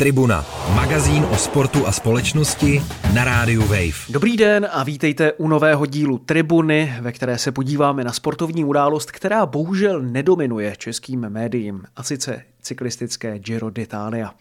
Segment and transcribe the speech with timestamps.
[0.00, 2.82] Tribuna, magazín o sportu a společnosti
[3.14, 4.06] na rádiu Wave.
[4.08, 9.10] Dobrý den a vítejte u nového dílu Tribuny, ve které se podíváme na sportovní událost,
[9.10, 14.34] která bohužel nedominuje českým médiím, a sice cyklistické Giro d'Italia.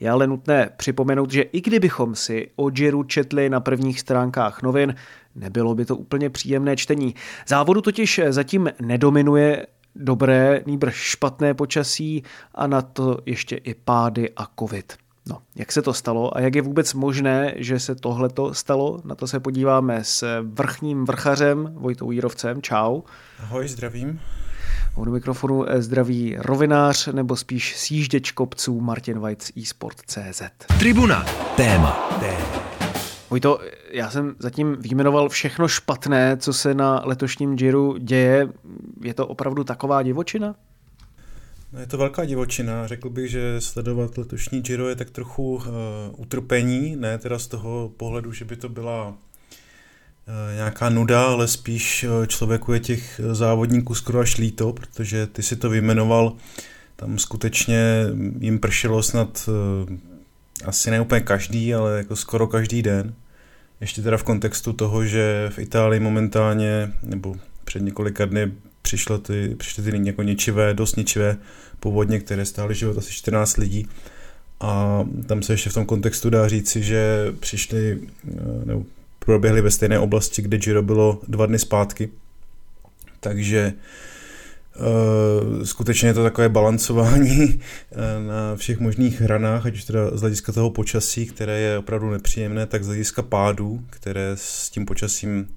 [0.00, 4.94] Je ale nutné připomenout, že i kdybychom si o Giro četli na prvních stránkách novin,
[5.34, 7.14] nebylo by to úplně příjemné čtení.
[7.48, 9.66] Závodu totiž zatím nedominuje
[9.96, 12.22] dobré, nýbrž špatné počasí
[12.54, 15.01] a na to ještě i pády a covid.
[15.28, 19.00] No, jak se to stalo a jak je vůbec možné, že se tohleto stalo?
[19.04, 22.62] Na to se podíváme s vrchním vrchařem Vojtou Jírovcem.
[22.62, 23.00] Čau.
[23.42, 24.20] Ahoj, zdravím.
[24.96, 30.42] U mikrofonu zdraví rovinář nebo spíš sjížděč kopců Martin Weitz eSport.cz.
[30.78, 31.24] Tribuna.
[31.56, 32.18] Téma.
[32.20, 32.62] Téma.
[33.30, 33.60] Vojto,
[33.90, 38.48] já jsem zatím vyjmenoval všechno špatné, co se na letošním Giro děje.
[39.00, 40.54] Je to opravdu taková divočina?
[41.72, 42.86] No je to velká divočina.
[42.86, 45.62] Řekl bych, že sledovat letošní Giro je tak trochu uh,
[46.16, 49.14] utrpení, ne teda z toho pohledu, že by to byla uh,
[50.56, 55.56] nějaká nuda, ale spíš uh, člověku je těch závodníků skoro až líto, protože ty si
[55.56, 56.36] to vyjmenoval,
[56.96, 58.04] tam skutečně
[58.38, 59.48] jim pršelo snad
[60.64, 63.14] asi ne úplně každý, ale jako skoro každý den.
[63.80, 68.52] Ještě teda v kontextu toho, že v Itálii momentálně, nebo před několika dny
[68.82, 71.36] přišlo ty, přišly ty jako ničivé, dost ničivé
[71.80, 73.88] povodně, které stály život asi 14 lidí.
[74.60, 78.84] A tam se ještě v tom kontextu dá říci, že přišli, eh, nebo
[79.18, 82.10] proběhly ve stejné oblasti, kde Giro bylo dva dny zpátky.
[83.20, 83.72] Takže
[84.80, 87.60] Uh, skutečně je to takové balancování
[87.92, 92.10] eh, na všech možných hranách, ať už teda z hlediska toho počasí, které je opravdu
[92.10, 95.48] nepříjemné, tak z hlediska pádů, které s tím počasím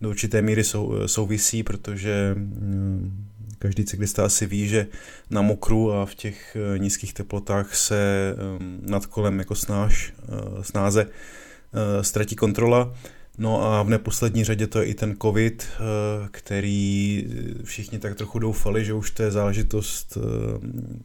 [0.00, 3.26] do určité míry sou, souvisí, protože mm,
[3.58, 4.86] každý cyklista asi ví, že
[5.30, 8.34] na mokru a v těch eh, nízkých teplotách se
[8.82, 10.12] nad kolem jako snáž,
[10.62, 11.06] snáze
[12.02, 12.94] ztratí kontrola.
[13.38, 15.78] No a v neposlední řadě to je i ten covid, eh,
[16.30, 17.26] který
[17.64, 20.22] všichni tak trochu doufali, že už to je záležitost eh,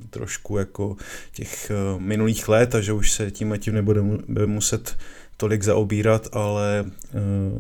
[0.10, 0.96] trošku jako
[1.32, 4.02] těch eh, minulých let a že už se tím a tím nebude
[4.46, 4.96] muset
[5.42, 6.86] tolik zaobírat, ale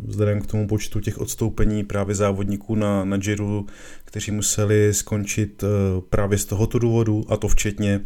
[0.05, 3.63] vzhledem k tomu počtu těch odstoupení právě závodníků na, na Giro,
[4.05, 5.63] kteří museli skončit
[6.09, 8.01] právě z tohoto důvodu, a to včetně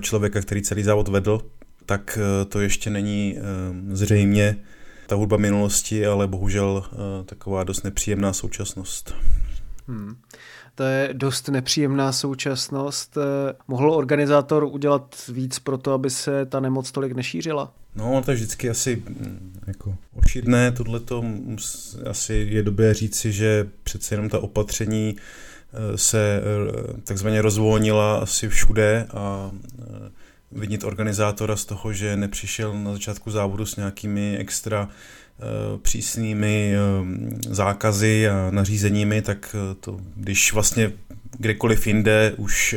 [0.00, 1.40] člověka, který celý závod vedl,
[1.86, 3.38] tak to ještě není
[3.92, 4.56] zřejmě
[5.06, 6.84] ta hudba minulosti, ale bohužel
[7.26, 9.14] taková dost nepříjemná současnost.
[9.88, 10.16] Hmm.
[10.74, 13.16] To je dost nepříjemná současnost.
[13.16, 17.72] Eh, mohl organizátor udělat víc pro to, aby se ta nemoc tolik nešířila?
[17.94, 20.72] No, to je vždycky asi mm, jako ošidné.
[20.72, 21.24] Tohle to
[22.10, 26.42] asi je dobré říci, že přece jenom ta opatření eh, se
[27.04, 29.50] takzvaně rozvolnila asi všude a
[30.52, 35.21] vinit organizátora z toho, že nepřišel na začátku závodu s nějakými extra eh,
[35.82, 40.92] přísnými eh, zákazy a nařízeními, tak eh, to, když vlastně
[41.38, 42.76] kdekoliv jinde už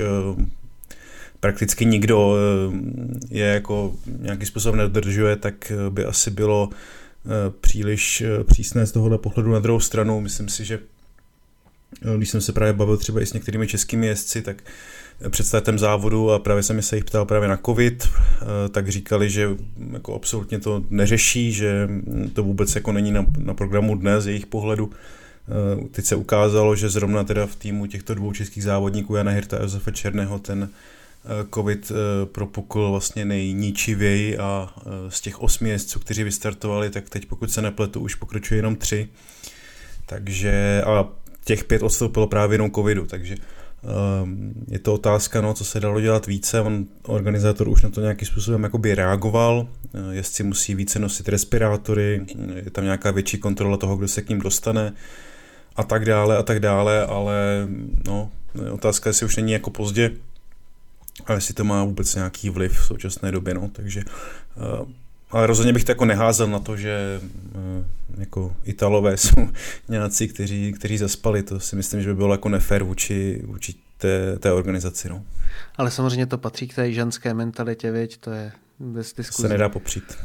[1.39, 2.35] prakticky nikdo
[3.29, 6.69] je jako nějaký způsob nedržuje, tak by asi bylo
[7.61, 10.21] příliš přísné z tohohle pohledu na druhou stranu.
[10.21, 10.79] Myslím si, že
[12.17, 14.63] když jsem se právě bavil třeba i s některými českými jezdci, tak
[15.29, 19.29] před startem závodu a právě jsem se jich ptal právě na covid, eh, tak říkali,
[19.29, 19.49] že
[19.93, 21.89] jako absolutně to neřeší, že
[22.33, 24.91] to vůbec jako není na, na programu dnes z jejich pohledu.
[24.91, 29.57] Eh, teď se ukázalo, že zrovna teda v týmu těchto dvou českých závodníků Jana Hirta
[29.57, 31.91] a Josefa Černého ten eh, covid
[32.25, 34.69] propukl vlastně nejničivěji a
[35.09, 39.09] z těch osmi jezdců, kteří vystartovali, tak teď pokud se nepletu, už pokračuje jenom tři.
[40.05, 41.07] Takže a
[41.45, 43.35] těch pět odstoupilo právě jenom covidu, takže
[44.67, 46.61] je to otázka, no, co se dalo dělat více.
[46.61, 49.67] On, organizátor už na to nějakým způsobem jakoby reagoval.
[49.93, 52.25] Eh, jezdci musí více nosit respirátory,
[52.55, 54.93] je tam nějaká větší kontrola toho, kdo se k ním dostane
[55.75, 57.67] a tak dále a tak dále, ale
[58.07, 58.31] no,
[58.71, 60.11] otázka je, jestli už není jako pozdě
[61.25, 64.03] a jestli to má vůbec nějaký vliv v současné době, no, takže
[64.81, 64.87] uh,
[65.31, 67.21] ale rozhodně bych to jako neházel na to, že
[67.55, 67.85] uh,
[68.17, 69.49] jako Italové jsou
[69.89, 71.43] nějací, kteří, kteří zaspali.
[71.43, 75.09] To si myslím, že by bylo jako nefér vůči, vůči té, té organizaci.
[75.09, 75.23] No.
[75.77, 79.47] Ale samozřejmě to patří k té ženské mentalitě, věď, to je bez diskuze.
[79.47, 80.17] Se nedá popřít.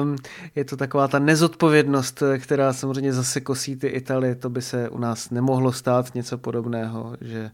[0.00, 0.16] Um,
[0.54, 4.34] je to taková ta nezodpovědnost, která samozřejmě zase kosí ty Italy.
[4.34, 7.50] To by se u nás nemohlo stát něco podobného, že,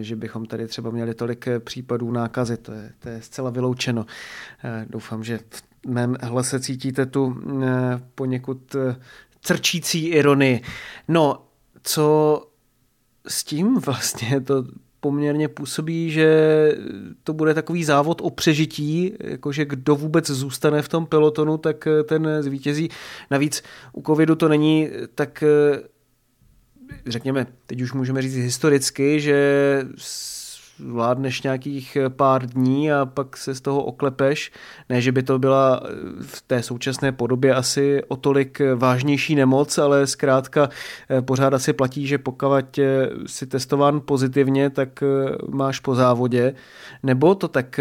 [0.00, 2.56] že bychom tady třeba měli tolik případů nákazy.
[2.56, 4.00] To je, to je zcela vyloučeno.
[4.02, 4.06] Uh,
[4.90, 7.42] doufám, že v mém hlase cítíte tu
[8.14, 8.76] poněkud
[9.46, 10.62] trčící ironii.
[11.08, 11.42] No,
[11.82, 12.46] co
[13.28, 14.64] s tím vlastně to
[15.00, 16.28] poměrně působí, že
[17.24, 22.28] to bude takový závod o přežití, jakože kdo vůbec zůstane v tom pelotonu, tak ten
[22.40, 22.88] zvítězí.
[23.30, 23.62] Navíc
[23.92, 25.44] u covidu to není tak
[27.06, 29.84] řekněme, teď už můžeme říct historicky, že
[30.86, 34.52] vládneš nějakých pár dní a pak se z toho oklepeš.
[34.88, 35.82] Ne, že by to byla
[36.20, 40.68] v té současné podobě asi o tolik vážnější nemoc, ale zkrátka
[41.10, 45.06] eh, pořád asi platí, že pokud eh, si testován pozitivně, tak eh,
[45.48, 46.54] máš po závodě.
[47.02, 47.80] Nebo to tak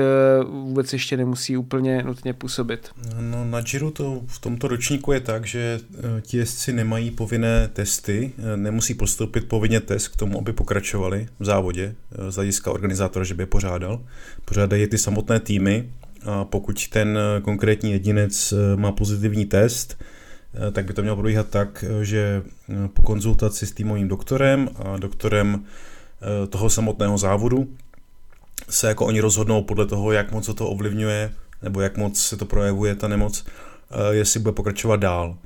[0.49, 2.89] vůbec ještě nemusí úplně nutně působit?
[3.19, 5.79] No, na Giro to v tomto ročníku je tak, že
[6.21, 11.95] ti jezdci nemají povinné testy, nemusí postoupit povinně test k tomu, aby pokračovali v závodě
[12.29, 14.01] z hlediska organizace organizátor, že by je pořádal.
[14.45, 15.89] Pořádají ty samotné týmy
[16.25, 21.17] a pokud ten eh, konkrétní jedinec eh, má pozitivní test, eh, tak by to mělo
[21.17, 22.41] probíhat tak, že
[22.93, 25.65] po konzultaci s týmovým doktorem a doktorem
[26.49, 27.67] toho samotného závodu
[28.69, 31.31] se jako oni rozhodnou podle toho, jak moc to ovlivňuje
[31.63, 33.45] nebo jak moc se to projevuje ta nemoc,
[34.11, 35.37] jestli bude pokračovat dál.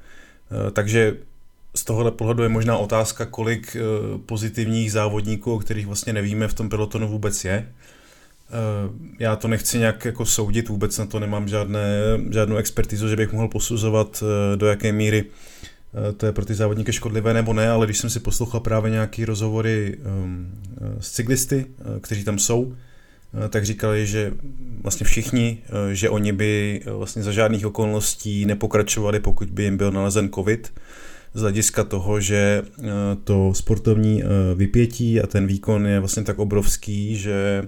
[0.73, 1.17] Takže
[1.75, 3.79] z tohohle pohledu je možná otázka, kolik eh,
[4.25, 7.53] pozitivních závodníků, o kterých vlastně nevíme, v tom pelotonu vůbec je.
[7.53, 8.53] Eh,
[9.19, 11.83] já to nechci nějak jako soudit, vůbec na to nemám žádné,
[12.31, 14.23] žádnou expertizu, že bych mohl posuzovat,
[14.53, 15.25] eh, do jaké míry
[16.17, 19.25] to je pro ty závodníky škodlivé nebo ne, ale když jsem si poslouchal právě nějaké
[19.25, 20.51] rozhovory ehm,
[20.99, 21.65] s cyklisty,
[22.01, 22.75] kteří tam jsou,
[23.49, 24.33] tak říkali, že
[24.81, 25.57] vlastně všichni,
[25.91, 30.71] že oni by vlastně za žádných okolností nepokračovali, pokud by jim byl nalezen covid,
[31.33, 32.83] z hlediska toho, že eh,
[33.23, 37.63] to sportovní eh, vypětí a ten výkon je vlastně tak obrovský, že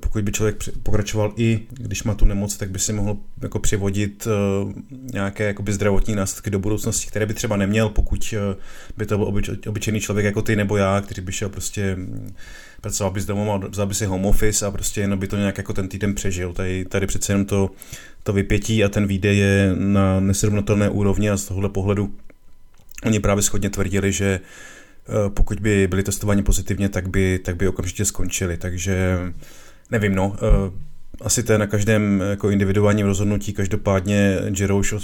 [0.00, 4.28] pokud by člověk pokračoval i když má tu nemoc, tak by si mohl jako přivodit
[4.30, 4.72] eh,
[5.12, 8.34] nějaké jakoby zdravotní následky do budoucnosti, které by třeba neměl, pokud
[8.96, 12.34] by to byl obyč, obyčejný člověk jako ty nebo já, který by šel prostě mm,
[12.80, 15.58] pracoval by z domu, vzal by si home office a prostě jenom by to nějak
[15.58, 16.52] jako ten týden přežil.
[16.52, 17.70] Tady, tady přece jenom to,
[18.22, 22.14] to vypětí a ten výdej je na nesrovnatelné úrovni a z tohohle pohledu
[23.04, 27.68] Oni právě schodně tvrdili, že eh, pokud by byli testováni pozitivně, tak by, tak by
[27.68, 28.56] okamžitě skončili.
[28.56, 29.18] Takže
[29.90, 30.36] nevím, no.
[30.36, 30.88] Eh,
[31.20, 33.52] asi to je na každém jako individuálním rozhodnutí.
[33.52, 34.94] Každopádně Giro už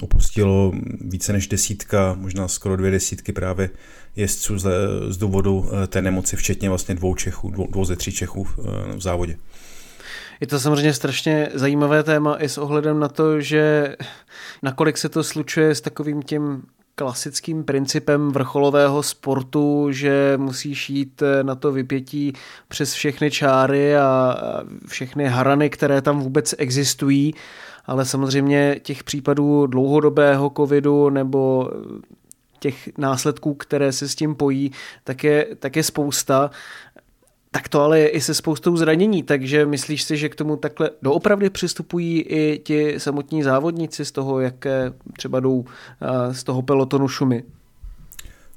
[0.00, 3.70] opustilo více než desítka, možná skoro dvě desítky právě
[4.16, 4.70] jezdců z,
[5.08, 8.44] z důvodu eh, té nemoci, včetně vlastně dvou Čechů, dvou, dvou ze tří Čechů
[8.94, 9.36] v závodě.
[10.40, 13.96] Je to samozřejmě strašně zajímavé téma i s ohledem na to, že
[14.62, 16.62] nakolik se to slučuje s takovým tím
[16.94, 22.32] klasickým principem vrcholového sportu, že musíš jít eh, na to vypětí
[22.68, 24.36] přes všechny čáry a
[24.86, 27.34] všechny harany, které tam vůbec existují,
[27.86, 31.70] ale samozřejmě těch případů dlouhodobého covidu nebo
[32.62, 34.72] těch následků, které se s tím pojí,
[35.04, 36.50] tak je, tak je spousta.
[37.54, 40.90] Tak to ale je i se spoustou zranění, takže myslíš si, že k tomu takhle
[41.02, 45.64] doopravdy přistupují i ti samotní závodníci z toho, jaké třeba jdou
[46.32, 47.44] z toho pelotonu šumy?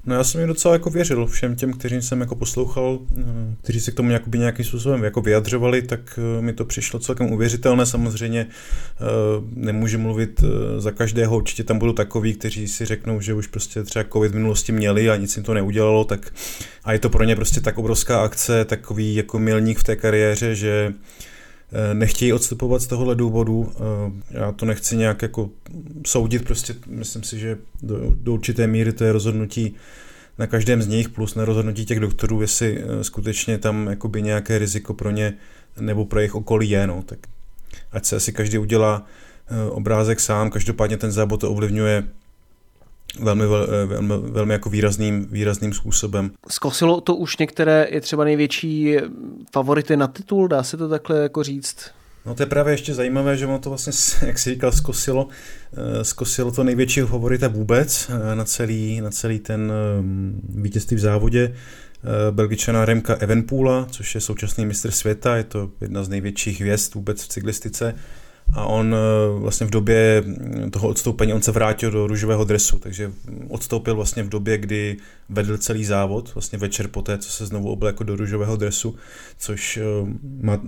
[0.06, 3.24] No já jsem jim docela jako věřil všem těm, kteří jsem jako poslouchal, eh,
[3.62, 7.86] kteří se k tomu nějakým způsobem jako vyjadřovali, tak eh, mi to přišlo celkem uvěřitelné.
[7.86, 9.04] Samozřejmě eh,
[9.54, 10.44] nemůžu mluvit
[10.78, 14.34] za každého, určitě tam budou takový, kteří si řeknou, že už prostě třeba covid v
[14.34, 16.32] minulosti měli a nic jim to neudělalo, tak
[16.84, 20.54] a je to pro ně prostě tak obrovská akce, takový jako milník v té kariéře,
[20.54, 20.92] že
[21.92, 23.72] nechtějí odstupovat z tohohle důvodu.
[24.30, 25.50] Já to nechci nějak jako
[26.06, 29.74] soudit, prostě myslím si, že do, do určité míry to je rozhodnutí
[30.38, 34.58] na každém z nich, plus na rozhodnutí těch doktorů, jestli eh, skutečně tam jakoby nějaké
[34.58, 35.34] riziko pro ně
[35.80, 36.86] nebo pro jejich okolí je.
[36.86, 37.02] No.
[37.02, 37.18] Tak
[37.92, 39.06] ať se asi každý udělá
[39.48, 42.04] eh, obrázek sám, každopádně ten zábor to ovlivňuje
[43.20, 46.30] velmi, eh, velmi, velmi jako výrazným, výrazným způsobem.
[46.48, 48.96] Zkosilo to už některé je třeba největší
[49.52, 51.90] favority na titul, dá se to takhle jako říct?
[52.26, 53.92] No to je právě ještě zajímavé, že ono to vlastně,
[54.26, 55.28] jak si říkal, zkosilo,
[55.72, 59.72] eh, zkosilo to největšího favorita vůbec eh, na celý, na celý ten
[60.48, 61.54] vítězství v závodě.
[62.30, 67.22] Belgičana Remka Evenpoola, což je současný mistr světa, je to jedna z největších hvězd vůbec
[67.22, 67.94] v cyklistice
[68.52, 70.24] a on eh, vlastně v době
[70.70, 73.12] toho odstoupení, on se vrátil do růžového dresu, takže
[73.48, 74.96] odstoupil vlastně v době, kdy
[75.28, 78.94] vedl celý závod, vlastně večer poté, co se znovu oblékl do růžového dresu,
[79.38, 79.82] což eh,
[80.40, 80.60] má,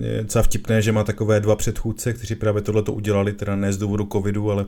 [0.00, 3.72] je docela vtipné, že má takové dva předchůdce, kteří právě tohle to udělali, teda ne
[3.72, 4.66] z důvodu covidu, ale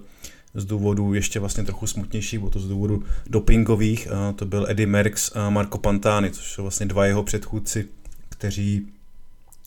[0.55, 4.87] z důvodu ještě vlastně trochu smutnější, bylo to z důvodu dopingových, a to byl Eddie
[4.87, 7.87] Merckx a Marco Pantani, což jsou vlastně dva jeho předchůdci,
[8.29, 8.87] kteří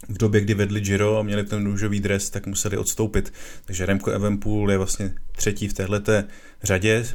[0.10, 3.34] v době, kdy vedli Giro a měli ten růžový dres, tak museli odstoupit.
[3.65, 6.27] Takže Remco Evenpool je vlastně třetí v téhleté
[6.63, 7.05] řadě.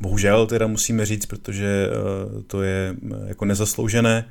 [0.00, 4.28] Bohužel teda musíme říct, protože eh, to je eh, jako nezasloužené.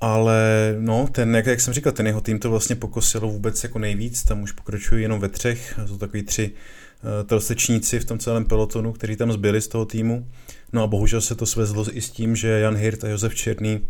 [0.00, 3.78] ale no, ten, jak, jak jsem říkal, ten jeho tým to vlastně pokosilo vůbec jako
[3.78, 8.44] nejvíc, tam už pokračují jenom ve třech, jsou takový tři uh, telsečníci v tom celém
[8.44, 10.26] pelotonu, kteří tam zbyli z toho týmu.
[10.72, 13.80] No a bohužel se to svezlo i s tím, že Jan Hirt a Josef Černý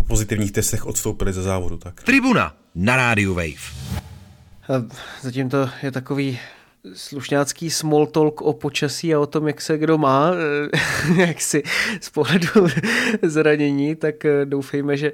[0.00, 1.76] po pozitivních testech odstoupili ze závodu.
[1.76, 2.02] Tak.
[2.02, 3.64] Tribuna na rádiu Wave.
[5.22, 6.38] Zatím to je takový
[6.94, 10.32] slušňácký small talk o počasí a o tom, jak se kdo má,
[11.16, 11.62] jak si
[12.00, 12.48] z pohledu
[13.22, 15.12] zranění, tak eh, doufejme, že,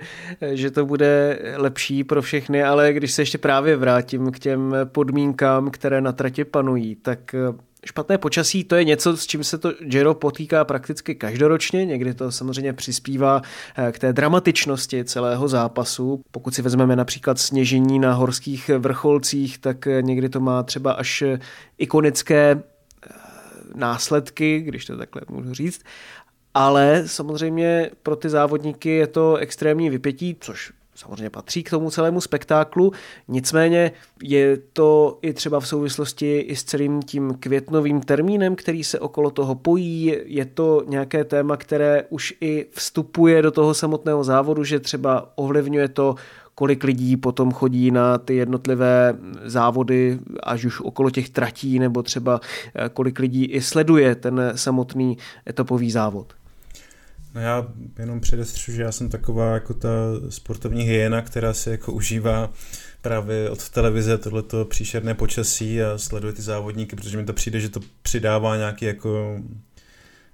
[0.53, 5.71] že to bude lepší pro všechny, ale když se ještě právě vrátím k těm podmínkám,
[5.71, 7.39] které na tratě panují, tak eh,
[7.87, 12.33] Špatné počasí to je něco, s čím se to Giro potýká prakticky každoročně, někdy to
[12.33, 13.43] samozřejmě přispívá
[13.77, 16.21] eh, k té dramatičnosti celého zápasu.
[16.31, 21.23] Pokud si vezmeme například sněžení na horských vrcholcích, tak eh, někdy to má třeba až
[21.23, 21.39] eh,
[21.79, 22.63] ikonické
[23.75, 25.83] následky, když to takhle můžu říct.
[26.55, 32.21] Ale samozřejmě pro ty závodníky je to extrémní vypětí, což samozřejmě patří k tomu celému
[32.21, 32.93] spektáklu,
[33.29, 39.01] nicméně je to i třeba v souvislosti i s celým tím květnovým termínem, který se
[39.01, 44.65] okolo toho pojí, je to nějaké téma, které už i vstupuje do toho samotného závodu,
[44.65, 46.15] že třeba ovlivňuje to,
[46.55, 52.41] kolik lidí potom chodí na ty jednotlivé závody, až už okolo těch tratí, nebo třeba
[52.75, 56.33] eh, kolik lidí i sleduje ten samotný etopový závod.
[57.37, 57.67] No já
[57.99, 59.89] jenom předestřu, že já jsem taková jako ta
[60.29, 62.53] sportovní hyena, která si jako užívá
[63.03, 67.69] právě od televize tohleto příšerné počasí a sleduje ty závodníky, protože mi to přijde, že
[67.69, 69.41] to přidává nějaký jako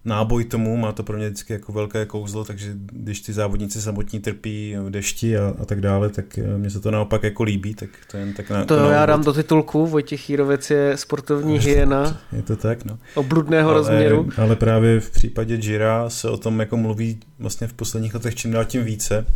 [0.05, 4.21] náboj tomu, má to pro mě vždycky jako velké kouzlo, takže když ty závodníci samotní
[4.21, 7.75] trpí v dešti a, a tak dále, tak eh, mně se to naopak jako líbí,
[7.75, 11.59] tak to jen tak na, To na já dám do titulku, Vojtěch Jírovec je sportovní
[11.59, 12.21] hyena.
[12.33, 12.99] Je to tak, no.
[13.15, 14.29] Obludného ale, rozměru.
[14.37, 18.51] Ale právě v případě Gira se o tom jako mluví vlastně v posledních letech čím
[18.51, 19.27] dál tím více,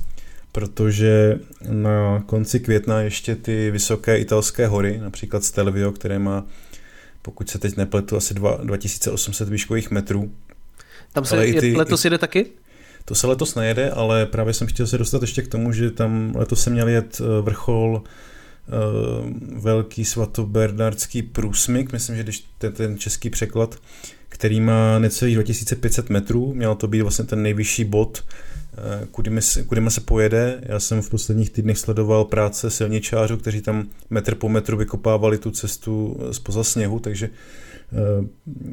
[0.52, 6.44] protože na konci května ještě ty vysoké italské hory, například Stelvio, které má
[7.22, 10.32] pokud se teď nepletu, asi 2800 výškových metrů,
[11.12, 12.46] tam se ale ty, letos jede taky?
[13.04, 16.32] To se letos nejede, ale právě jsem chtěl se dostat ještě k tomu, že tam
[16.36, 19.30] letos se měl jet eh, vrchol uh,
[19.62, 23.76] velký svatobernardský průsmyk, myslím, že když ten, ten český překlad,
[24.28, 28.24] který má necelých 2500 metrů, měl to být vlastně ten nejvyšší bod,
[28.72, 30.60] uh, kudy, se, kudy se pojede.
[30.62, 35.50] Já jsem v posledních týdnech sledoval práce silničářů, kteří tam metr po metru vykopávali tu
[35.50, 37.30] cestu spoza sněhu, takže Eh,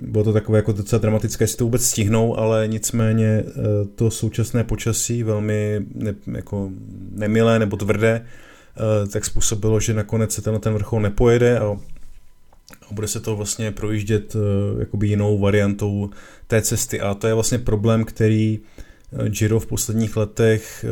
[0.01, 3.51] bylo to takové jako docela dramatické, jestli to vůbec stihnou, ale nicméně eh,
[3.96, 6.72] to současné počasí, velmi ne, jako
[7.12, 11.77] nemilé nebo tvrdé, eh, tak způsobilo, že nakonec se tenhle ten vrchol nepojede a
[12.89, 14.36] a bude se to vlastně projíždět
[14.79, 16.10] jakoby jinou variantou
[16.48, 17.01] té cesty.
[17.01, 18.60] A to je vlastně problém, který
[19.27, 20.86] Giro v posledních letech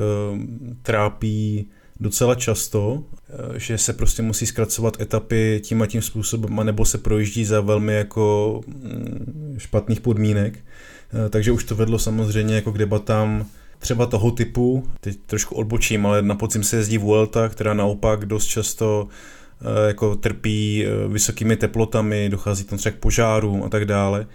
[0.82, 1.70] trápí
[2.02, 6.98] docela často, eh, že se prostě musí zkracovat etapy tím a tím způsobem, nebo se
[6.98, 10.60] projíždí za velmi jako mm, špatných podmínek.
[10.60, 13.46] Eh, takže už to vedlo samozřejmě jako k debatám
[13.80, 18.46] třeba toho typu, teď trošku odbočím, ale na podzim se jezdí Vuelta, která naopak dost
[18.46, 19.08] často
[19.62, 24.28] eh, jako trpí vysokými teplotami, dochází tam třeba k požárům a tak dále,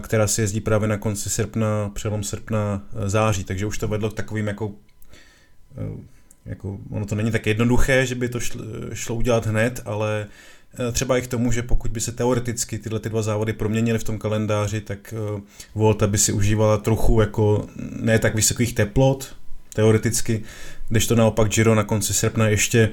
[0.00, 4.14] která se jezdí právě na konci srpna, přelom srpna, září, takže už to vedlo k
[4.14, 4.72] takovým jako
[6.46, 10.26] jako, ono to není tak jednoduché, že by to šlo, šlo udělat hned, ale
[10.88, 13.98] eh, třeba i k tomu, že pokud by se teoreticky tyhle ty dva závody proměnily
[13.98, 15.40] v tom kalendáři, tak eh,
[15.74, 17.66] Volta by si užívala trochu jako
[18.00, 19.36] ne tak vysokých teplot,
[19.74, 20.42] teoreticky,
[20.88, 22.90] když to naopak Giro na konci srpna ještě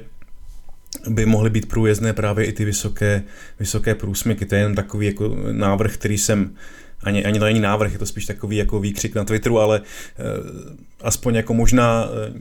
[1.10, 3.24] by mohly být průjezdné právě i ty vysoké,
[3.60, 4.46] vysoké průsmyky.
[4.46, 6.55] To je jen takový jako návrh, který jsem
[7.03, 10.24] ani, ani to není návrh, je to spíš takový jako výkřik na Twitteru, ale eh,
[11.01, 12.34] aspoň jako možná eh,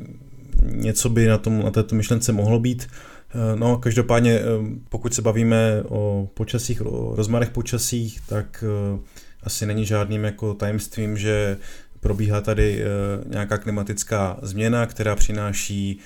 [0.62, 2.88] něco by na, tom, na této myšlence mohlo být.
[3.35, 4.43] Eh, no, každopádně, eh,
[4.88, 8.99] pokud se bavíme o počasích, o rozmarech počasích, tak eh,
[9.43, 11.57] asi není žádným jako tajemstvím, že
[12.00, 12.85] probíhá tady
[13.26, 15.99] nějaká klimatická změna, která přináší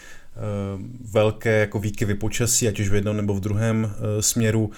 [1.12, 4.70] velké jako výkyvy počasí, ať už v jednom nebo v druhém směru.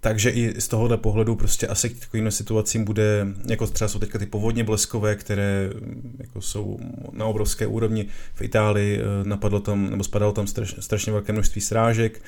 [0.00, 4.18] Takže i z tohohle pohledu prostě asi k takovým situacím bude, jako třeba jsou teďka
[4.18, 5.70] ty povodně bleskové, které
[6.18, 6.78] jako jsou
[7.12, 8.06] na obrovské úrovni.
[8.34, 12.22] V Itálii eh, napadlo tam, nebo spadalo tam strašně, strašně velké množství srážek,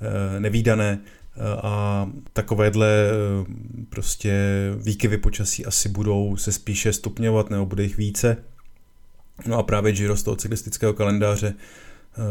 [0.00, 2.88] eh, nevýdané eh, a takovéhle
[3.88, 4.34] prostě
[4.76, 8.36] výkyvy počasí asi budou se spíše stupňovat, nebo bude jich více.
[9.46, 11.54] No a právě Giro z toho cyklistického kalendáře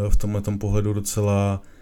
[0.10, 1.75] v tomhle pohledu docela mm,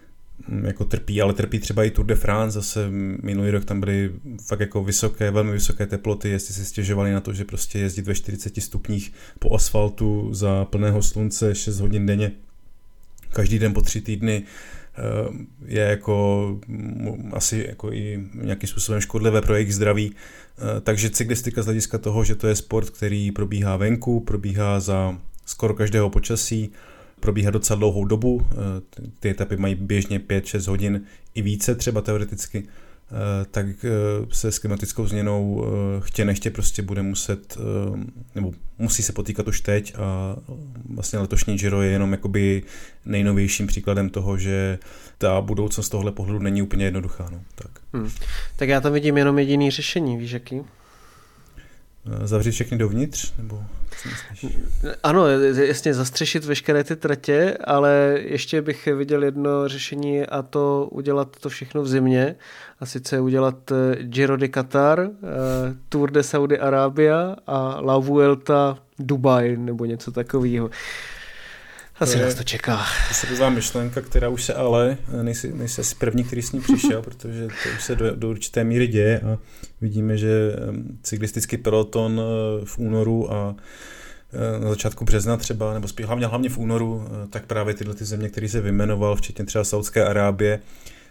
[0.62, 2.86] jako trpí, ale trpí třeba i Tour de France, zase
[3.22, 4.10] minulý rok tam byly
[4.46, 8.14] fakt jako vysoké, velmi vysoké teploty, jestli si stěžovali na to, že prostě jezdit ve
[8.14, 12.32] 40 stupních po asfaltu za plného slunce 6 hodin denně,
[13.32, 14.44] každý den po tři týdny,
[14.96, 16.58] Eh, je jako
[17.32, 20.14] asi jako i nějakým způsobem škodlivé pro jejich zdraví.
[20.58, 25.18] Eh, takže cyklistika z hlediska toho, že to je sport, který probíhá venku, probíhá za
[25.46, 26.72] skoro každého počasí,
[27.20, 28.54] probíhá docela dlouhou dobu, eh,
[29.20, 31.00] ty etapy mají běžně 5-6 hodin
[31.34, 32.64] i více třeba teoreticky,
[33.10, 33.88] Eh, tak eh,
[34.32, 35.64] se s klimatickou změnou
[36.00, 37.58] chtě nechtě prostě bude muset,
[38.34, 40.36] nebo musí se potýkat už teď a
[40.94, 42.62] vlastně letošní Giro je jenom jakoby
[43.04, 44.78] nejnovějším příkladem toho, že
[45.18, 47.28] ta budoucnost tohle pohledu není úplně jednoduchá.
[47.32, 47.40] No.
[47.54, 47.70] Tak.
[47.92, 48.10] Hmm.
[48.56, 50.60] tak já tam vidím jenom jediný řešení, víš jaký?
[52.24, 53.32] Zavřít všechny dovnitř?
[53.38, 53.64] Nebo
[55.02, 61.36] ano, jasně zastřešit veškeré ty tratě, ale ještě bych viděl jedno řešení a to udělat
[61.40, 62.36] to všechno v zimě
[62.80, 65.08] a sice udělat eh, Giro de Qatar, eh,
[65.88, 70.70] Tour de Saudi Arabia a La Vuelta Dubai nebo něco takového.
[72.00, 72.84] Asi nás to čeká.
[73.08, 76.60] To se bývá myšlenka, která už se ale, nejsi, nejsi asi první, který s ní
[76.60, 79.38] přišel, protože to už se do, do určité míry děje a
[79.80, 80.56] vidíme, že
[81.02, 83.54] cyklistický peloton eh, v únoru a
[84.32, 87.94] eh, na začátku března třeba, nebo spíš hlavně, hlavně v únoru, eh, tak právě tyhle
[87.94, 90.60] ty země, které se vymenoval, včetně třeba Saudské Arábie,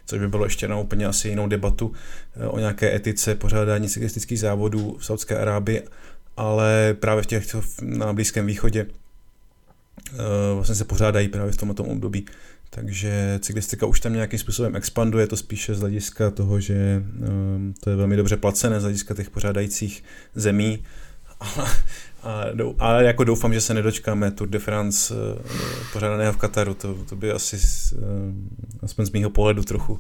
[0.06, 1.94] což by bylo ještě na úplně asi jinou debatu
[2.48, 5.84] o nějaké etice pořádání cyklistických závodů v Saudské Arábii,
[6.38, 9.12] ale právě v těch na Blízkém východě Eh,
[10.55, 12.25] vlastně se pořádají právě v tomto období.
[12.70, 17.89] Takže cyklistika už tam nějakým způsobem expanduje, to spíše z hlediska toho, že um, to
[17.89, 20.03] je velmi dobře placené z hlediska těch pořádajících
[20.36, 20.84] zemí.
[22.80, 25.20] a jako doufám, že se nedočkáme Tour de France uh,
[25.94, 26.74] pořádaného v Kataru.
[26.74, 27.58] To, to by asi,
[27.96, 28.01] uh,
[28.84, 30.00] aspoň z mýho pohledu, trochu uh,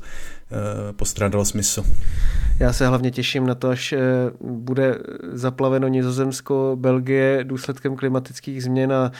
[0.91, 1.85] postrádalo smysl.
[2.59, 3.93] Já se hlavně těším na to, až
[4.41, 4.97] bude
[5.31, 9.11] zaplaveno Nizozemsko, Belgie důsledkem klimatických změn a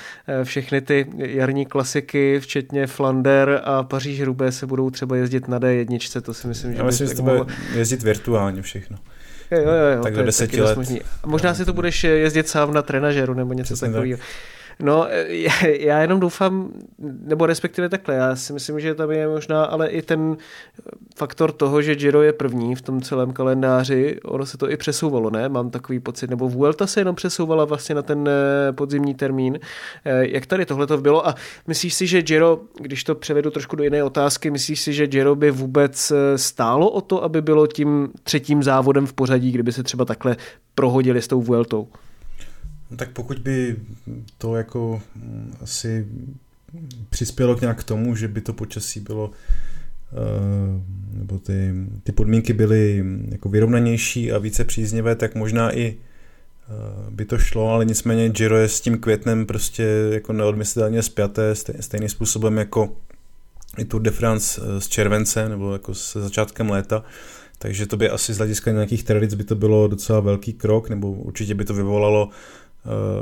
[0.44, 6.22] všechny ty jarní klasiky, včetně Flander a Paříž Rubé se budou třeba jezdit na D1.
[6.22, 7.46] To si myslím, že Já myslím, že to bude
[7.76, 8.98] jezdit virtuálně všechno.
[9.56, 10.78] Jo, jo, jo, tak do deseti let.
[11.24, 14.20] A možná si to budeš jezdit sám na trenažeru nebo něco takového.
[14.80, 15.08] No,
[15.80, 20.02] já jenom doufám, nebo respektive takhle, já si myslím, že tam je možná ale i
[20.02, 20.38] ten
[21.16, 25.30] faktor toho, že Giro je první v tom celém kalendáři, ono se to i přesouvalo,
[25.30, 25.50] ne?
[25.50, 29.60] Mám takový pocit, nebo Vuelta se jenom přesouvala vlastně na ten eh, podzimní termín.
[30.06, 31.28] Eh, jak tady tohle to bylo?
[31.28, 31.36] A
[31.68, 35.36] myslíš si, že Giro, když to převedu trošku do jiné otázky, myslíš si, že Giro
[35.36, 40.06] by vůbec stálo o to, aby bylo tím třetím závodem v pořadí, kdyby se třeba
[40.06, 40.36] takhle
[40.76, 41.88] prohodili s tou Vueltou?
[42.94, 43.76] No tak pokud by
[44.38, 46.08] to jako mm, asi
[47.10, 49.32] přispělo k nějak k tomu, že by to počasí bylo
[50.12, 50.82] eh,
[51.14, 56.72] nebo ty, ty podmínky byly jako vyrovnanější a více příznivé, tak možná i eh,
[57.10, 62.10] by to šlo, ale nicméně Giro je s tím květnem prostě jako neodmyslitelně spjaté stejným
[62.10, 62.96] způsobem jako
[63.78, 67.04] i Tour de France eh, s července nebo jako se začátkem léta.
[67.58, 71.12] Takže to by asi z hlediska nějakých tradic by to bylo docela velký krok, nebo
[71.12, 72.30] určitě by to vyvolalo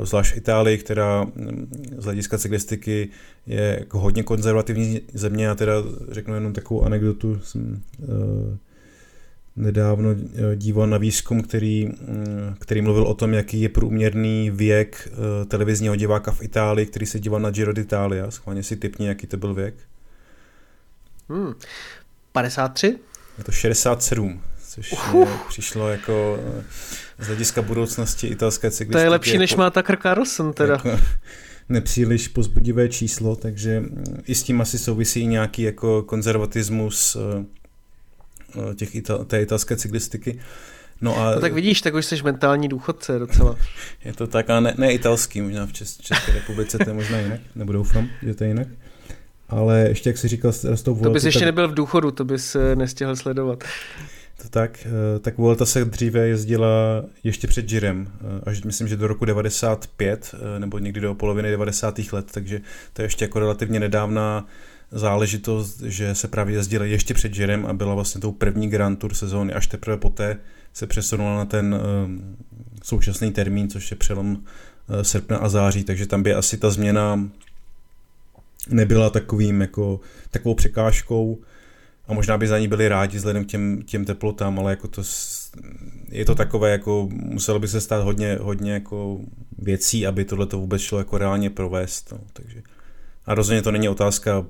[0.02, 3.08] zvlášť Itálii, která mm, z hlediska cyklistiky
[3.46, 5.44] je jako hodně konzervativní země.
[5.44, 5.72] Já teda
[6.10, 7.40] řeknu jenom takovou anekdotu.
[7.42, 8.58] Jsem eh,
[9.56, 15.08] nedávno eh, díval na výzkum, který, mm, který mluvil o tom, jaký je průměrný věk
[15.48, 18.30] televizního diváka v Itálii, který se díval na Giro d'Italia.
[18.30, 19.74] Schválně si typni, jaký to byl věk.
[21.28, 21.54] Hmm.
[22.32, 22.98] 53?
[23.38, 24.42] Je to 67
[24.74, 25.28] což uh.
[25.48, 26.38] přišlo jako
[27.18, 28.92] z hlediska budoucnosti italské cyklistiky.
[28.92, 30.72] To je lepší, jako, než má Tucker Carlson teda.
[30.74, 30.98] Jako
[31.68, 33.82] nepříliš pozbudivé číslo, takže
[34.26, 37.44] i s tím asi souvisí nějaký jako konzervatismus eh,
[38.70, 40.40] eh, těch ital, té italské cyklistiky.
[41.00, 41.34] No, a...
[41.34, 43.56] no tak vidíš, tak už jsi mentální důchodce docela.
[44.04, 47.40] je to tak, ale ne, ne italský, možná v České republice to je možná jinak,
[47.54, 48.68] nebo doufám, že to je jinak.
[49.48, 51.46] Ale ještě, jak jsi říkal, s tou To bys ještě tak...
[51.46, 53.64] nebyl v důchodu, to bys eh, nestihl sledovat
[54.50, 59.06] tak, eh, tak Vuelta se dříve jezdila ještě před Girem, eh, až myslím, že do
[59.06, 62.12] roku 95, eh, nebo někdy do poloviny 90.
[62.12, 62.60] let, takže
[62.92, 64.46] to je ještě jako relativně nedávná
[64.90, 69.14] záležitost, že se právě jezdila ještě před Girem a byla vlastně tou první Grand Tour
[69.14, 70.36] sezóny, až teprve poté
[70.72, 71.80] se přesunula na ten
[72.82, 74.38] současný termín, což je přelom
[75.02, 77.28] srpna a září, takže tam by asi ta změna
[78.68, 80.00] nebyla takovým jako
[80.30, 81.38] takovou překážkou,
[82.08, 85.02] a možná by za ní byli rádi vzhledem k těm, těm teplotám, ale jako to,
[86.08, 89.20] je to takové, jako muselo by se stát hodně, hodně jako
[89.58, 92.62] věcí, aby tohle to vůbec šlo jako reálně provést, no, takže
[93.26, 94.46] A rozhodně to není otázka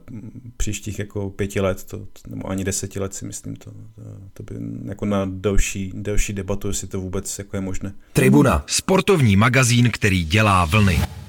[0.57, 4.55] příštích jako pěti let, to, nebo ani deseti let si myslím, to, to, to by
[4.85, 7.93] jako na delší, delší debatu, jestli to vůbec jako je možné.
[8.13, 11.22] Tribuna, sportovní magazín, který dělá vlny.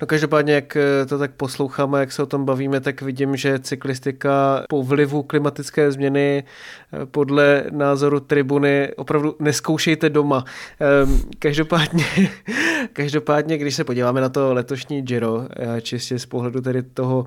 [0.00, 3.58] No každopádně, jak eh, to tak posloucháme, jak se o tom bavíme, tak vidím, že
[3.58, 6.44] cyklistika po vlivu klimatické změny
[6.92, 10.44] eh, podle názoru tribuny opravdu neskoušejte doma.
[10.80, 12.04] Ehm, každopádně,
[12.92, 17.26] každopádně, když se podíváme na to letošní Giro, eh, čistě z pohledu tedy toho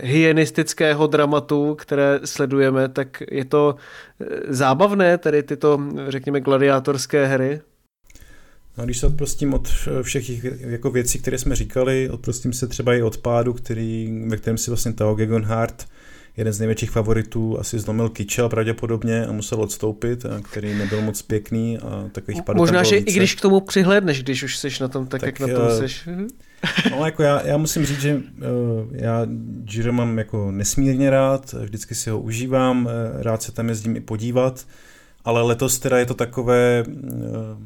[0.00, 3.76] hygienistického dramatu, které sledujeme, tak je to
[4.48, 7.60] zábavné, tedy tyto, řekněme, gladiátorské hry?
[8.78, 9.68] No, když se odprostím od
[10.02, 14.58] všech jako věcí, které jsme říkali, odprostím se třeba i od pádu, který, ve kterém
[14.58, 15.88] si vlastně Tao Gegenhardt,
[16.36, 21.22] jeden z největších favoritů, asi zlomil kyčel pravděpodobně a musel odstoupit, a který nebyl moc
[21.22, 23.10] pěkný a takových padů Možná, že více.
[23.10, 25.88] i když k tomu přihlédneš, když už jsi na tom tak, tak jak na tom
[25.88, 26.10] jsi.
[26.90, 28.22] No, jako já, já musím říct, že uh,
[28.92, 29.26] já
[29.64, 34.00] Giro mám jako nesmírně rád, vždycky si ho užívám, uh, rád se tam jezdím i
[34.00, 34.66] podívat,
[35.24, 37.62] ale letos teda je to takové uh,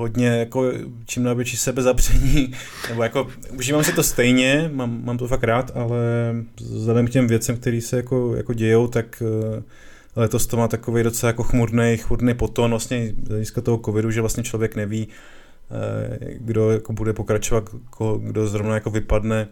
[0.00, 0.72] hodně jako
[1.06, 2.52] čím na větší sebezapření,
[2.88, 5.98] nebo jako užívám si to stejně, mám, mám to fakt rád, ale
[6.60, 9.62] vzhledem k těm věcem, které se jako, jako dějou, tak eh,
[10.16, 14.20] letos to má takový docela jako chmurný, chmurný poton vlastně z hlediska toho covidu, že
[14.20, 17.70] vlastně člověk neví, eh, kdo jako bude pokračovat,
[18.18, 19.48] kdo zrovna jako vypadne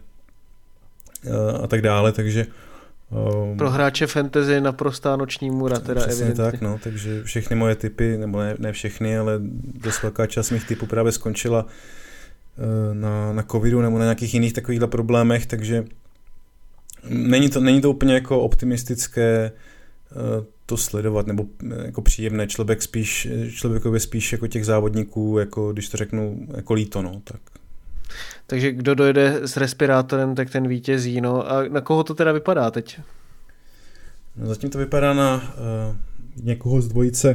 [1.24, 2.46] eh, a tak dále, takže
[3.10, 6.52] Um, Pro hráče fantasy naprostá noční můra, teda Přesně evidentně.
[6.52, 9.32] tak, no, takže všechny moje typy, nebo ne, ne všechny, ale
[9.74, 14.52] dost velká část mých typů právě skončila uh, na, na covidu nebo na nějakých jiných
[14.52, 15.84] takovýchhle problémech, takže
[17.08, 19.52] není to, není to úplně jako optimistické
[20.16, 22.46] uh, to sledovat, nebo uh, jako příjemné.
[22.46, 27.40] Člověk spíš, člověkovi spíš jako těch závodníků, jako když to řeknu, jako líto, no, tak
[28.46, 31.20] takže kdo dojde s respirátorem, tak ten vítězí.
[31.20, 33.00] No a na koho to teda vypadá teď?
[34.36, 35.96] No, zatím to vypadá na uh,
[36.44, 37.34] někoho z dvojice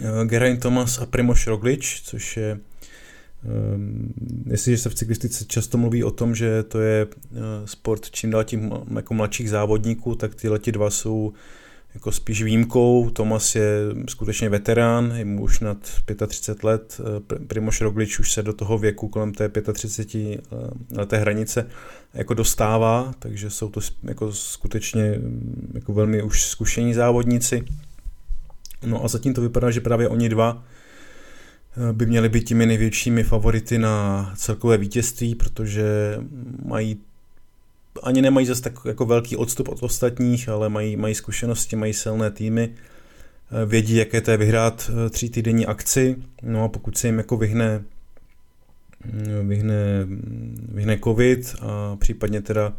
[0.00, 2.58] uh, Geraint Thomas a Primoš Roglič, což je
[3.66, 4.14] Um,
[4.46, 8.44] jestliže se v cyklistice často mluví o tom, že to je uh, sport čím dál
[8.44, 11.32] tím jako mladších závodníků, tak tyhle dva jsou
[11.94, 13.10] jako spíš výjimkou.
[13.10, 13.78] Tomas je
[14.08, 15.78] skutečně veterán, je mu už nad
[16.26, 17.00] 35 let.
[17.00, 21.66] Eh, Primoš Roglič už se do toho věku kolem té 35 eh, leté hranice
[22.14, 27.64] jako dostává, takže jsou to jako skutečně mm, jako velmi už zkušení závodníci.
[28.86, 30.64] No a zatím to vypadá, že právě oni dva
[31.76, 36.18] eh, by měli být těmi největšími favority na celkové vítězství, protože
[36.64, 37.00] mají
[38.02, 42.30] ani nemají zase tak jako velký odstup od ostatních, ale mají, mají zkušenosti, mají silné
[42.30, 47.08] týmy, eh, vědí, jaké to je vyhrát eh, tří týdenní akci, no a pokud se
[47.08, 47.84] jim jako vyhne,
[49.04, 50.06] mm, vyhne,
[50.72, 52.72] vyhne covid a případně teda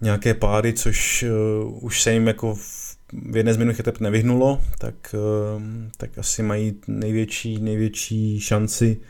[0.00, 1.24] nějaké pády, což
[1.64, 2.96] uh, už se jim jako v,
[3.36, 5.14] jedné z minulých etap nevyhnulo, tak,
[5.96, 9.00] tak asi mají největší, největší šanci Eh,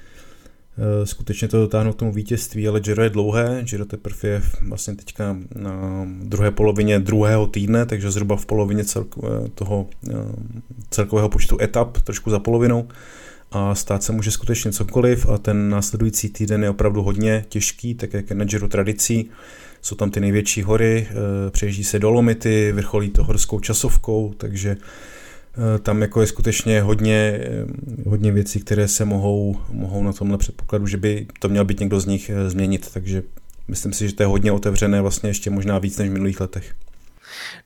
[1.04, 5.36] skutečně to dotáhnout k tomu vítězství, ale Giro je dlouhé, Giro teprve je vlastně teďka
[5.54, 10.14] na druhé polovině druhého týdne, takže zhruba v polovině celko, eh, toho eh,
[10.90, 12.88] celkového počtu etap, trošku za polovinou
[13.52, 18.12] a stát se může skutečně cokoliv a ten následující týden je opravdu hodně těžký, tak
[18.12, 19.30] jak je na Giro tradicí.
[19.82, 21.08] Jsou tam ty největší hory,
[21.50, 24.80] přejíždí se dolomity, vrcholí to horskou časovkou, takže Eh,
[25.82, 27.66] tam jako je skutečně hodně, eh,
[28.06, 32.00] hodně věcí, které se mohou, mohou na tomhle předpokladu, že by to měl být někdo
[32.00, 33.22] z nich eh, změnit, takže
[33.68, 36.74] myslím si, že to je hodně otevřené, vlastně ještě možná víc než v minulých letech.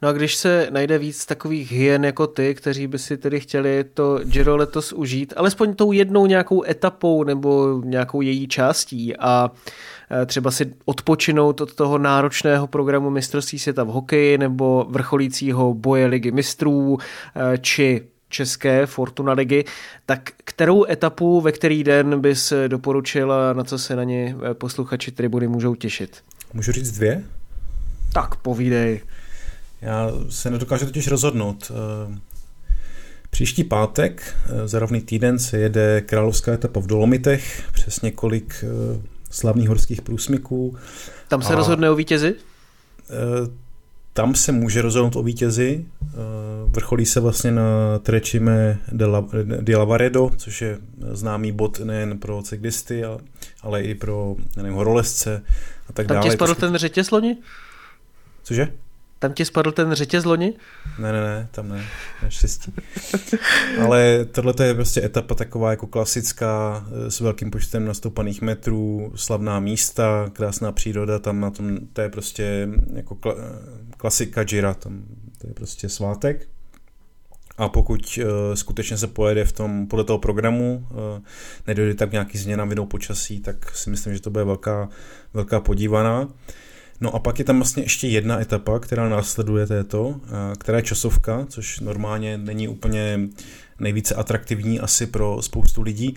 [0.03, 3.85] No a když se najde víc takových hyen jako ty, kteří by si tedy chtěli
[3.95, 10.00] to Giro letos užít, alespoň tou jednou nějakou etapou nebo nějakou její částí a Eh,
[10.27, 16.31] třeba si odpočinout od toho náročného programu mistrovství světa v hokeji nebo vrcholícího boje ligy
[16.31, 16.99] mistrů
[17.37, 19.65] eh, či české Fortuna ligy,
[20.07, 24.55] tak kterou etapu, ve který den bys doporučil a na co se na ně eh,
[24.55, 26.17] posluchači tribuny můžou těšit?
[26.55, 27.25] Můžu říct dvě?
[28.13, 29.01] Tak povídej.
[29.83, 31.73] Já se nedokážu totiž rozhodnout.
[33.31, 38.65] Příští pátek, za rovný týden, se jede královská etapa v Dolomitech, přes několik
[39.31, 40.77] slavných horských průsmyků.
[41.29, 42.35] Tam se a, rozhodne o vítězi?
[43.11, 43.51] Eh,
[44.13, 45.87] tam se může rozhodnout o vítězi.
[46.03, 46.17] Eh,
[46.67, 48.79] vrcholí se vlastně na Trečime
[49.61, 50.79] de Lavaredo, což je
[51.13, 53.03] známý bod nejen pro cyklisty,
[53.63, 55.43] ale i pro nevím, horolezce
[55.89, 56.25] a tak tam dále.
[56.25, 57.37] Tam ti spadl ten řetěz loni?
[58.43, 58.69] Cože?
[59.21, 60.55] Tam ti spadl ten řetěz loni?
[60.99, 61.85] Ne, ne, ne, tam ne,
[62.23, 62.73] naštěstí.
[63.85, 69.61] Ale tohle je prostě etapa taková jako klasická, eh, s velkým počtem nastoupaných metrů, slavná
[69.61, 73.17] místa, krásná příroda, tam na tom, to je prostě jako
[73.97, 75.03] klasika Jira, tam
[75.39, 76.49] to je prostě svátek.
[77.59, 80.99] A pokud uh, skutečně se pojede v tom, podle toho programu, uh,
[81.67, 84.89] nedojde tak nějaký změna vinou počasí, tak si myslím, že to bude velká,
[85.35, 86.29] velká podívaná.
[87.01, 90.21] No a pak je tam vlastně ještě jedna etapa, která následuje této,
[90.59, 93.21] která je časovka, což normálně není úplně
[93.79, 96.17] nejvíce atraktivní asi pro spoustu lidí,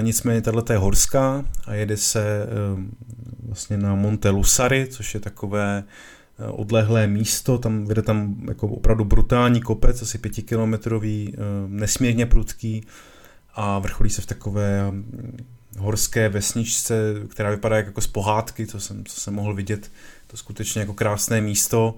[0.00, 2.80] nicméně tato je horská a jede se uh,
[3.46, 5.84] vlastně na Monte Lusary, což je takové
[6.40, 12.84] Eh, odlehlé místo, tam vede tam jako opravdu brutální kopec, asi pětikilometrový, eh, nesmírně prudký
[13.54, 14.92] a vrcholí se v takové
[15.78, 19.90] horské vesničce, která vypadá jako z pohádky, co jsem, co jsem mohl vidět,
[20.26, 21.94] to skutečně jako krásné místo.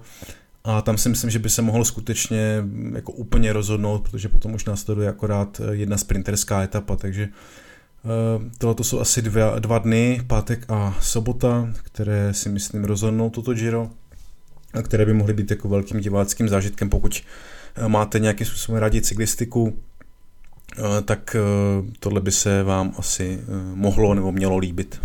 [0.63, 4.53] A tam si myslím, že by se mohlo skutečně mm, jako úplně rozhodnout, protože potom
[4.53, 7.29] už následuje akorát eh, jedna sprinterská etapa, takže
[8.57, 13.89] Tohle jsou asi dva, dva dny, pátek a sobota, které si myslím rozhodnou toto Giro
[14.81, 17.21] které by mohly být jako velkým diváckým zážitkem, pokud
[17.75, 19.92] eh, máte nějaký způsobem rádi cyklistiku, eh,
[21.05, 23.39] tak eh, tohle by se vám asi
[23.73, 25.01] mohlo nebo mělo líbit.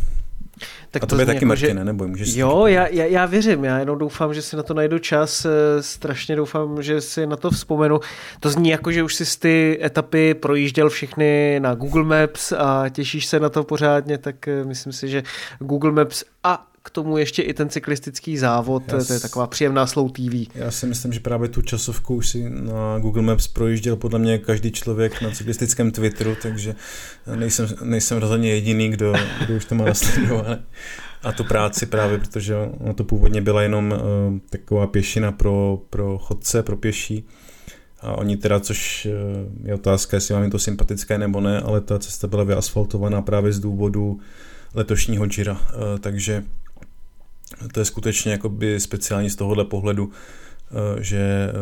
[0.91, 1.85] Tak a to, to je taky jako, Martine, že...
[1.85, 4.99] nebo můžeš Jo, já, já, já věřím, já jenom doufám, že si na to najdu
[4.99, 5.47] čas,
[5.81, 8.01] strašně doufám, že si na to vzpomenu.
[8.41, 13.27] To zní jako, že už si ty etapy projížděl všechny na Google Maps a těšíš
[13.27, 15.23] se na to pořádně, tak myslím si, že
[15.59, 19.87] Google Maps a k tomu ještě i ten cyklistický závod, já to je taková příjemná
[19.87, 20.55] slow TV.
[20.55, 24.39] Já si myslím, že právě tu časovku už si na Google Maps projížděl podle mě
[24.39, 26.75] každý člověk na cyklistickém Twitteru, takže
[27.37, 29.13] nejsem, nejsem rozhodně jediný, kdo,
[29.45, 30.65] kdo už to má nasledované.
[31.23, 36.19] A tu práci právě, protože ono to původně byla jenom uh, taková pěšina pro, pro
[36.19, 37.25] chodce, pro pěší.
[38.01, 41.81] A oni teda, což uh, je otázka, jestli vám je to sympatické nebo ne, ale
[41.81, 44.21] ta cesta byla vyasfaltovaná právě z důvodu
[44.75, 45.53] letošního Gira.
[45.53, 45.59] Uh,
[46.01, 46.45] takže
[47.73, 51.53] to je skutečně jakoby speciální z tohohle pohledu, eh, že eh,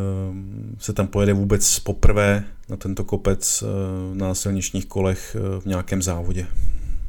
[0.78, 3.66] se tam pojede vůbec poprvé na tento kopec eh,
[4.14, 6.46] na silničních kolech v nějakém závodě.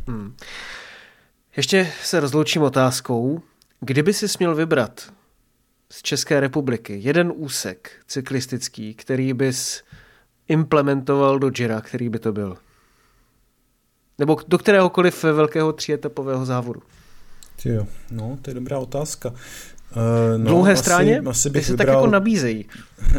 [0.08, 0.36] Hmm.
[1.58, 3.42] Ještě se rozloučím otázkou.
[3.80, 5.14] Kdyby si směl vybrat
[5.92, 9.84] z České republiky jeden úsek cyklistický, který bys
[10.48, 12.58] implementoval do Jira, který by to byl?
[14.18, 16.82] Nebo do kteréhokoliv velkého tříetapového závodu?
[17.66, 19.30] Jo, no, to je dobrá otázka.
[19.30, 19.36] Uh,
[20.38, 21.20] no, Dlouhé asi, stráně?
[21.20, 22.66] Asi bych se vybral, tak jako nabízejí.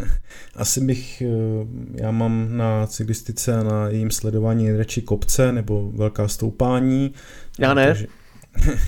[0.56, 6.28] asi bych, uh, já mám na cyklistice a na jejím sledování nejradši kopce nebo velká
[6.28, 7.14] stoupání.
[7.58, 7.86] Já ne.
[7.86, 8.06] Takže,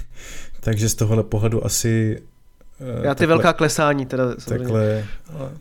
[0.60, 2.22] takže z tohohle pohledu asi
[2.80, 4.24] uh, já ty takhle, velká klesání teda.
[4.48, 5.04] Takhle,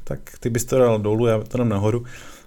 [0.03, 1.99] tak ty bys to dal dolů, já to dám nahoru.
[1.99, 2.38] Uh, Eh,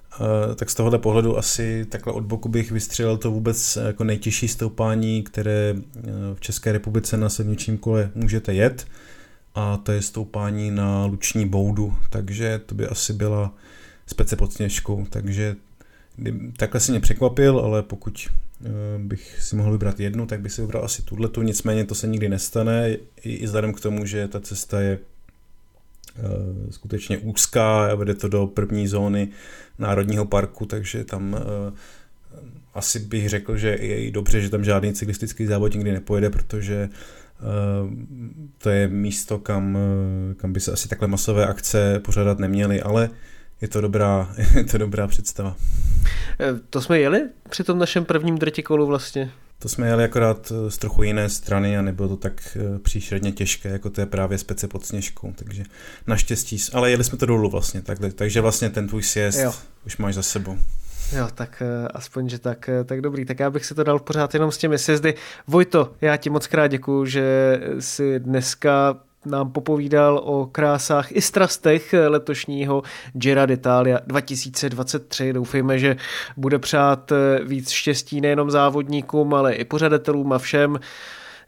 [0.57, 5.23] tak z tohohle pohledu asi takhle od boku bych vystřelil to vůbec jako nejtěžší stoupání,
[5.23, 6.01] které eh,
[6.35, 8.87] v České republice na silničním kole můžete jet
[9.55, 13.55] a to je stoupání na Luční boudu, takže to by asi byla
[14.07, 15.57] spece pod sněžkou, takže
[16.57, 18.29] takhle si mě překvapil, ale pokud
[18.65, 22.07] eh, bych si mohl vybrat jednu, tak bych si vybral asi tuhletu, nicméně to se
[22.07, 24.99] nikdy nestane, i vzhledem k tomu, že ta cesta je
[26.71, 29.29] skutečně úzká a vede to do první zóny
[29.79, 31.41] národního parku, takže tam uh,
[32.75, 36.89] asi bych řekl, že je i dobře, že tam žádný cyklistický závod nikdy nepojede, protože
[36.89, 37.91] uh,
[38.59, 39.79] to je místo, kam,
[40.37, 43.11] kam by se asi takhle masové akce pořádat neměly, ale
[43.61, 45.57] je to dobrá, je to dobrá představa.
[46.71, 49.31] To jsme jeli při tom našem prvním drtikolu vlastně?
[49.63, 53.91] To jsme jeli akorát z trochu jiné strany a nebylo to tak příšerně těžké, jako
[53.91, 55.65] to je právě spece pod sněžkou, takže
[56.07, 59.53] naštěstí, ale jeli jsme to dolů vlastně, takhle, takže vlastně ten tvůj sjezd jo.
[59.87, 60.59] už máš za sebou.
[61.17, 63.25] Jo, tak uh, aspoň, že tak, tak dobrý.
[63.25, 65.15] Tak já bych si to dal pořád jenom s těmi sjezdy.
[65.47, 71.95] Vojto, já ti moc krát děkuju, že si dneska nám popovídal o krásách i strastech
[72.09, 72.83] letošního
[73.13, 75.33] Gira d'Italia 2023.
[75.33, 75.97] Doufejme, že
[76.37, 77.13] bude přát
[77.45, 80.79] víc štěstí nejenom závodníkům, ale i pořadatelům a všem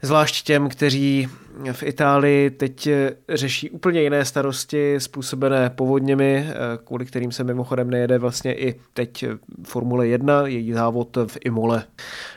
[0.05, 1.27] zvlášť těm, kteří
[1.71, 2.89] v Itálii teď
[3.29, 6.47] řeší úplně jiné starosti způsobené povodněmi,
[6.83, 9.25] kvůli kterým se mimochodem nejede vlastně i teď
[9.63, 11.83] Formule 1, její závod v Imole.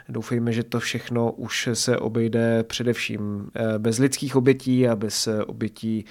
[0.09, 6.05] Doufejme, že to všechno už se obejde především eh, bez lidských obětí a bez obětí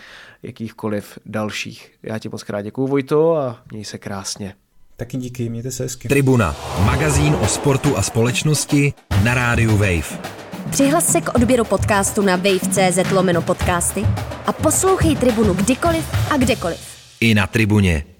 [0.43, 1.91] jakýchkoliv dalších.
[2.03, 4.53] Já ti moc krát děkuju Vojto a měj se krásně.
[4.97, 6.07] Taky díky, mějte se hezky.
[6.07, 8.93] Tribuna, magazín o sportu a společnosti
[9.23, 10.46] na rádiu Wave.
[10.71, 14.05] Přihlas se k odběru podcastu na wave.cz lomeno podcasty
[14.45, 16.79] a poslouchej Tribunu kdykoliv a kdekoliv.
[17.19, 18.16] I na tribuně.